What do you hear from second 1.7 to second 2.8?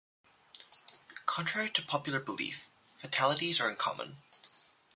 popular belief,